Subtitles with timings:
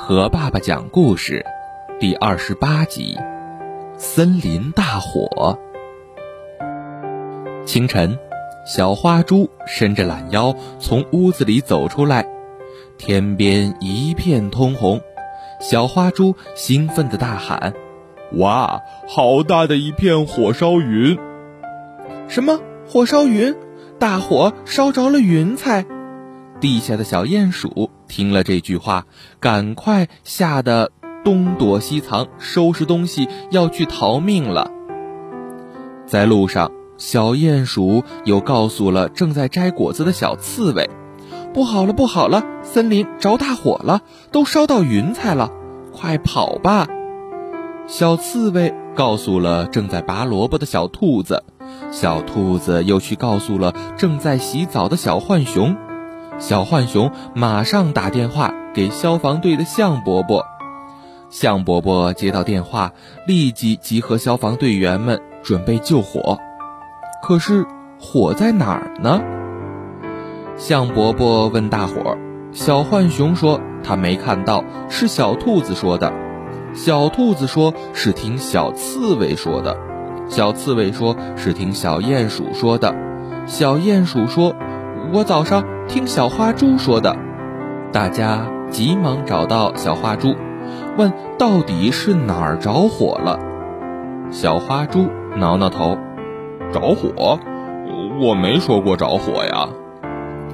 [0.00, 1.44] 和爸爸讲故事，
[1.98, 3.18] 第二十八集：
[3.98, 5.58] 森林大火。
[7.66, 8.16] 清晨，
[8.64, 12.24] 小花猪伸着懒腰从屋子里走出来，
[12.96, 15.00] 天边一片通红。
[15.60, 17.74] 小花猪兴奋地大喊
[18.38, 21.18] ：“哇，好大的一片火烧云！
[22.28, 23.54] 什么火烧云？
[23.98, 25.84] 大火烧着了云彩！”
[26.60, 29.06] 地下的小鼹鼠听了这句话，
[29.38, 30.90] 赶快吓得
[31.24, 34.70] 东躲西藏，收拾东西要去逃命了。
[36.06, 40.90] 在路上，小鼹鼠又告诉了正在摘果子的小刺猬
[41.54, 44.00] ：“不好了，不好了，森林着大火了，
[44.32, 45.52] 都烧到云彩了，
[45.92, 46.88] 快跑吧！”
[47.86, 51.44] 小刺猬告诉了正在拔萝卜的小兔子，
[51.92, 55.76] 小兔子又去告诉了正在洗澡的小浣熊。
[56.38, 60.44] 小浣熊马上打电话给消防队的向伯伯，
[61.30, 62.92] 向伯伯接到电话，
[63.26, 66.38] 立即集合消防队员们准备救火。
[67.22, 67.66] 可是
[68.00, 69.20] 火在哪儿呢？
[70.56, 72.18] 向伯伯问大伙儿，
[72.52, 76.12] 小浣熊说他没看到，是小兔子说的；
[76.72, 79.76] 小兔子说是听小刺猬说的；
[80.28, 82.94] 小刺猬说是听小鼹鼠说的；
[83.46, 84.54] 小鼹鼠说。
[85.10, 87.16] 我早上听小花猪说的，
[87.92, 90.36] 大家急忙找到小花猪，
[90.98, 93.40] 问到底是哪儿着火了。
[94.30, 95.96] 小花猪挠挠头，
[96.70, 97.40] 着火？
[98.20, 99.70] 我没说过着火呀。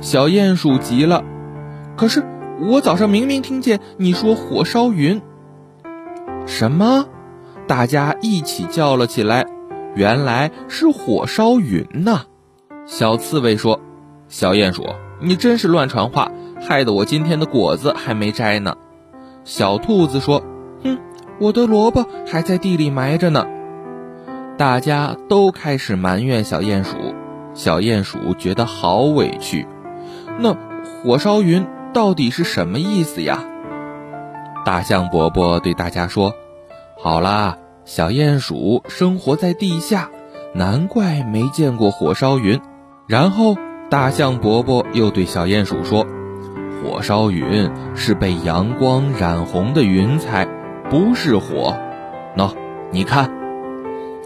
[0.00, 1.24] 小鼹鼠急了，
[1.96, 2.22] 可是
[2.60, 5.20] 我早上明明听见你说火烧云。
[6.46, 7.06] 什么？
[7.66, 9.44] 大家一起叫了起来，
[9.96, 12.26] 原来是火烧云呐！
[12.86, 13.80] 小刺猬说。
[14.28, 14.84] 小鼹鼠，
[15.20, 18.76] 你真是乱传话，害得我今天的果子还没摘呢。
[19.44, 20.42] 小兔子说
[20.84, 20.98] ：“哼，
[21.40, 23.46] 我的萝卜还在地里埋着呢。”
[24.58, 26.96] 大家都开始埋怨小鼹鼠，
[27.54, 29.66] 小鼹鼠觉得好委屈。
[30.38, 30.56] 那
[31.02, 33.44] 火烧云到底是什么意思呀？
[34.64, 36.34] 大象伯伯对大家说
[37.00, 40.10] ：“好啦，小鼹鼠生活在地下，
[40.54, 42.60] 难怪没见过火烧云。”
[43.08, 43.56] 然后。
[43.88, 46.04] 大象伯伯又对小鼹鼠说
[46.82, 50.48] ：“火烧云是被阳光染红的云彩，
[50.90, 51.72] 不是火。
[52.36, 52.50] 喏，
[52.90, 53.30] 你看。”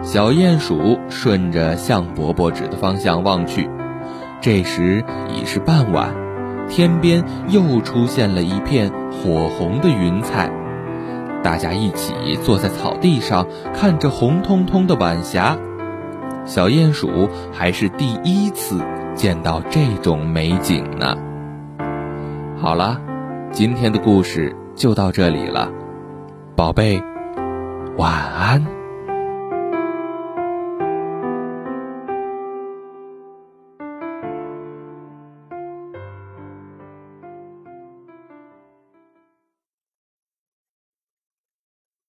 [0.00, 3.68] 小鼹鼠顺着象伯伯指的方向望去，
[4.40, 6.14] 这时已是傍晚，
[6.70, 10.50] 天边又出现了一片火红的云彩。
[11.42, 15.58] 大家一起坐在草地上，看着红彤彤的晚霞。
[16.46, 18.80] 小鼹鼠还是第一次。
[19.22, 21.16] 见到这种美景呢。
[22.60, 23.00] 好了，
[23.52, 25.70] 今天的故事就到这里了，
[26.56, 27.00] 宝贝，
[27.96, 28.71] 晚安。